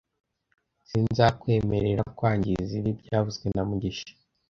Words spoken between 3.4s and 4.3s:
na mugisha